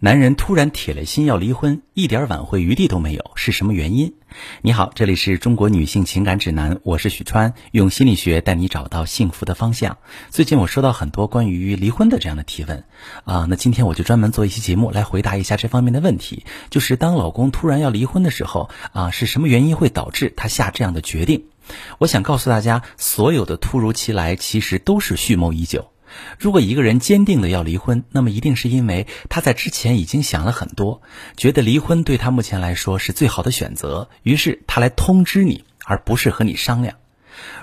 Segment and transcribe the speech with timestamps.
[0.00, 4.14] 男人突然铁了心要离婚，一点挽回余地都没有，是什么原因？
[4.62, 9.98] 你好，这里是中国女性情感指南，我是许川，用心理学带你找到幸福的方向。
[10.30, 12.84] 最近我收到很多关于离婚的这样的提问
[13.24, 16.44] 啊，那今天我就专门做一期节目来回答一下这方面的问题。
[16.70, 21.46] 就是当老公突然要离婚的时候啊，是什么原因会导致他下这样的决定？
[21.98, 25.90] 我想告诉大家，所有的突如其来其实都是蓄谋已久。
[26.38, 31.02] 如果一个人坚定的要离婚，那么一定是因为他在之前已经想了很多，
[31.36, 36.96] 觉得离婚对他目前来说是最好的选择，于是他来通知你，而不是和你商量。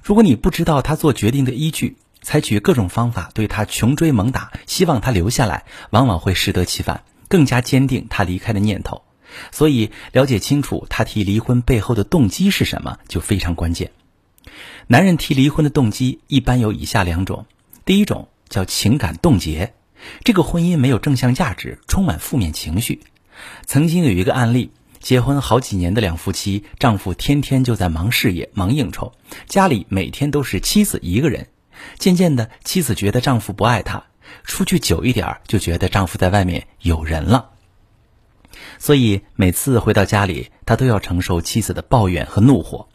[0.03, 9.03] 如果你不知道他做决定的依据，采取各种方法对他穷追猛打，希望他留下来，往往会适得其反，更加坚定他离开的念头。
[9.51, 13.91] 所以，了解清楚他提离婚背后的动机是什么，就非常关键。
[14.87, 17.45] 男人提离婚的动机一般有以下两种，
[17.85, 18.29] 第一种。
[18.49, 19.73] 叫情感冻结，
[20.23, 23.01] 这个婚姻没有正向价值，充满负面情绪。
[23.65, 29.13] 曾经有一个案例，结婚好几年的两夫妻，丈夫天天就在忙事业、忙应酬，
[29.47, 31.47] 家里每天都是妻子一个人。
[31.99, 34.05] 渐渐的，妻子觉得丈夫不爱她，
[34.43, 37.49] 出去久一点就觉得丈夫在外面有人了。
[38.79, 42.87] 所以每次回到家里，她都要承受妻子的抱怨和怒火。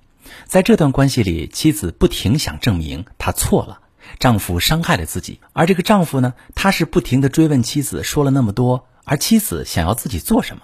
[0.46, 3.80] 在这段关系里，妻子不停想证明她错了。
[4.18, 10.62] 丈夫伤害了自己，而这个丈夫呢，他是不停的追问妻子说了那么多，而妻子想要自己做什么？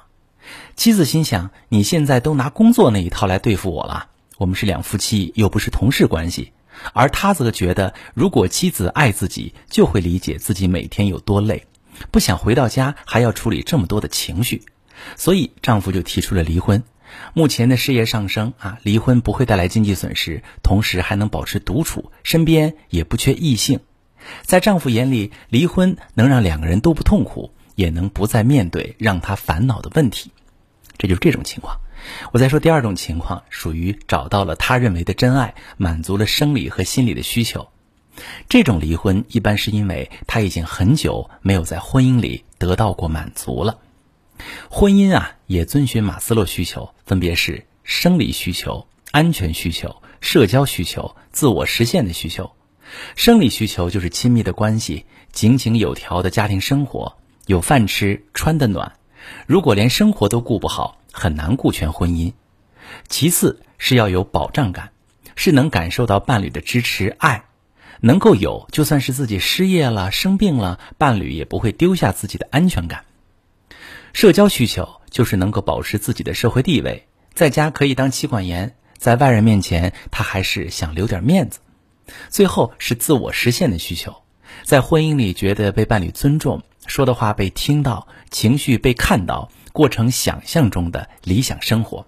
[0.74, 4.08] 妻子心想：你现在都拿工作那一套来对付我了，
[4.38, 6.52] 我们是两夫妻，又不是同事关系。
[6.92, 11.66] 而他则觉得，如果妻子爱自己，就会理解自己每天有多累，
[12.10, 14.62] 不想回到家还要处理这么多的情绪，
[15.16, 16.84] 所以丈夫就提出了离婚。
[17.34, 23.80] 目前的事业上升啊，离婚不会带来经济损失，同时还能保持独处，身边也不缺异性。
[24.42, 30.32] 在丈夫眼里，离婚能让两个人都不痛苦，也能不再面对让他烦恼的问题。
[30.98, 31.78] 这就是这种情况。
[32.32, 37.68] 我再说第二种情况，属于找到了他认为的真爱，满足了生理和心理的需求。
[38.48, 43.78] 这种离婚一般是因为他已经很久没有在婚姻里得到过满足了。
[44.70, 52.52] 婚姻啊，也遵循马斯洛需求，分别是生理需求、安全需求、社交需求、自我实现的需求。
[53.16, 57.16] 生理需求就是亲密的关系、井井有条的家庭生活、
[57.46, 58.92] 有饭吃、穿得暖。
[59.46, 62.32] 如果连生活都顾不好，很难顾全婚姻。
[63.08, 64.92] 其次是要有保障感，
[65.34, 67.46] 是能感受到伴侣的支持、爱，
[68.00, 73.04] 能够有，就算是自己失业了、生病了，伴侣也不会丢下自己的安全感。
[74.16, 81.58] 社交需求就是能够保持自己的社会地位，在家可以当妻管严，在外人面前他还是想留点面子。
[82.30, 84.22] 最后是自我实现的需求，
[84.62, 92.06] 在婚姻里觉得被伴侣尊重，说的话被听到，情绪被看到，过成想象中的理想生活。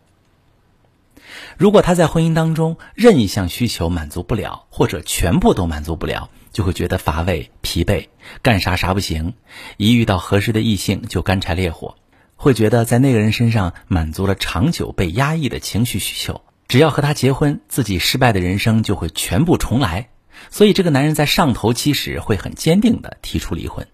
[1.58, 8.08] 如果他在婚姻当中任一项需求满足不了，或者全部都满足不了，就会觉得乏味、疲惫，
[8.42, 9.34] 干啥啥不行。
[9.76, 11.96] 一遇到合适的异性就干柴烈火，
[12.36, 16.40] 会觉得在那个人身上满足了长久被压抑的情绪需求。
[16.66, 20.10] 只要和他结婚，自己失败的人生就会全部重来。
[20.50, 23.86] 所以，这个男人在上头期时会很坚定地提出离婚。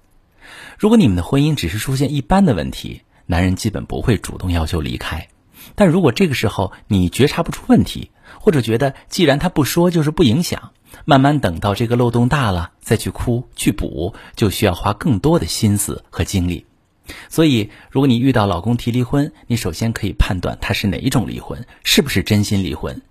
[0.78, 5.28] 如果你们的婚姻只是出现一般的问题，男人基本不会主动要求离开。
[5.74, 8.10] 但如果这个时候你觉察不出问题，
[8.40, 10.72] 或者觉得既然他不说就是不影响。
[11.04, 16.66] 慢慢等到这个漏洞大了，再去哭去补，就需要花更多的心思和精力。
[17.28, 23.02] 所以，如果你遇到老公提离婚，你首先可以判断他是哪一种离婚，是不是真心离婚。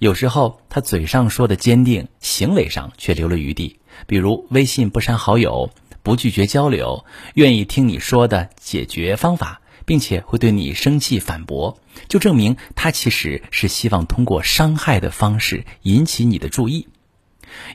[0.00, 5.70] 有时候他嘴上说的坚定，行为上却留了余地，比如微信不删好友，
[6.02, 7.04] 不拒绝交流，
[7.34, 16.88] 愿意听你说的解决方法，并且会对你生气反驳，就证明他其实是希望通过伤害的方式引起你的注意。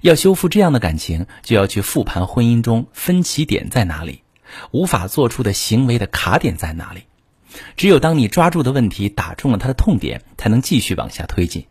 [0.01, 4.23] 要修复这样的感情，就要去复盘婚姻中分歧点在哪里，
[4.71, 7.03] 无法做出的行为的卡点在哪里。
[7.75, 11.65] 只有当你抓住的问题打中了他的痛点，才能继续往下推进。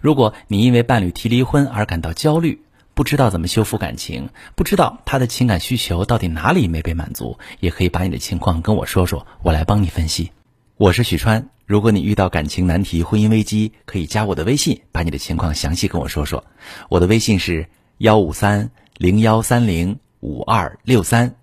[0.00, 2.62] 如果你因为伴侣提离婚而感到焦虑，
[2.92, 10.32] 不知道怎么修复感情，不知道他的情感需求到底哪里没被满足，也可以把你的情况跟我说说，我来帮你分析。
[10.80, 11.50] 我是许川。
[11.66, 16.42] 如果你遇到感情难题、婚姻危机，可以加我的微信，把你的情况详细跟我说说。
[16.88, 17.68] 我的微信是
[17.98, 21.34] 幺五三零幺三零五二六三，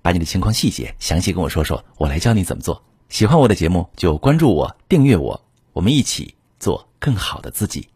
[0.00, 2.84] 把你的情况细节详细跟我说说，我来教你怎么做。
[3.08, 7.88] 喜欢我的节目就关注我、订阅我，我们一起做更好的自己。